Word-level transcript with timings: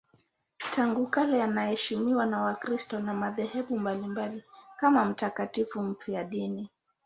Tangu 0.73 1.07
kale 1.07 1.43
anaheshimiwa 1.43 2.25
na 2.25 2.41
Wakristo 2.43 2.95
wa 2.95 3.01
madhehebu 3.01 3.79
mbalimbali 3.79 4.43
kama 4.79 5.05
mtakatifu 5.05 5.81
mfiadini. 5.81 6.69